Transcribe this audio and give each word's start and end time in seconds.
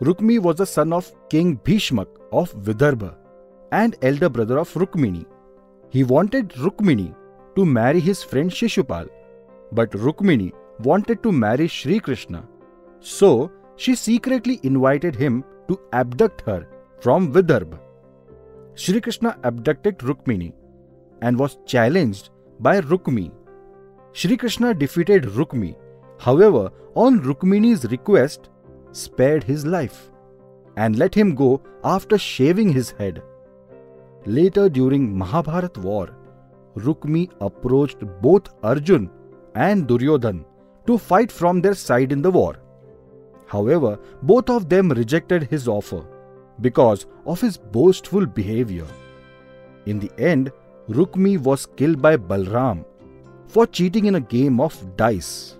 Rukmi 0.00 0.40
was 0.40 0.56
the 0.56 0.66
son 0.66 0.92
of 0.92 1.12
King 1.30 1.56
Bhishmak 1.64 2.08
of 2.32 2.52
Vidarbha 2.54 3.14
and 3.70 3.96
elder 4.02 4.28
brother 4.28 4.58
of 4.58 4.72
Rukmini. 4.74 5.24
He 5.88 6.02
wanted 6.02 6.48
Rukmini 6.50 7.14
to 7.54 7.64
marry 7.64 8.00
his 8.00 8.22
friend 8.22 8.50
Shishupal, 8.50 9.08
but 9.70 9.92
Rukmini 9.92 10.52
wanted 10.80 11.22
to 11.22 11.30
marry 11.30 11.68
Sri 11.68 12.00
Krishna. 12.00 12.44
So 12.98 13.52
she 13.76 13.94
secretly 13.94 14.58
invited 14.64 15.14
him 15.14 15.44
to 15.68 15.78
abduct 15.92 16.40
her 16.42 16.66
from 17.00 17.32
Vidarbha. 17.32 17.78
Sri 18.74 19.00
Krishna 19.00 19.38
abducted 19.44 19.98
Rukmini 19.98 20.52
and 21.22 21.38
was 21.38 21.58
challenged 21.66 22.30
by 22.58 22.80
Rukmi. 22.80 23.30
Sri 24.12 24.36
Krishna 24.36 24.74
defeated 24.74 25.22
Rukmi, 25.22 25.76
however, 26.18 26.70
on 26.96 27.20
Rukmini's 27.20 27.84
request, 27.92 28.50
spared 28.94 29.44
his 29.44 29.66
life 29.66 30.10
and 30.76 30.98
let 30.98 31.14
him 31.14 31.34
go 31.34 31.60
after 31.82 32.18
shaving 32.18 32.72
his 32.72 32.90
head. 32.92 33.22
Later 34.26 34.68
during 34.68 35.16
Mahabharat 35.16 35.76
war, 35.78 36.08
Rukmi 36.76 37.30
approached 37.40 37.98
both 38.20 38.48
Arjun 38.62 39.10
and 39.54 39.86
Duryodhan 39.86 40.44
to 40.86 40.98
fight 40.98 41.30
from 41.30 41.60
their 41.60 41.74
side 41.74 42.12
in 42.12 42.22
the 42.22 42.30
war. 42.30 42.56
However, 43.46 43.98
both 44.22 44.50
of 44.50 44.68
them 44.68 44.90
rejected 44.90 45.44
his 45.44 45.68
offer 45.68 46.04
because 46.60 47.06
of 47.26 47.40
his 47.40 47.56
boastful 47.56 48.26
behavior. 48.26 48.86
In 49.86 49.98
the 49.98 50.10
end, 50.18 50.50
Rukmi 50.88 51.38
was 51.38 51.66
killed 51.66 52.00
by 52.00 52.16
Balram 52.16 52.84
for 53.46 53.66
cheating 53.66 54.06
in 54.06 54.16
a 54.16 54.20
game 54.20 54.60
of 54.60 54.96
dice. 54.96 55.56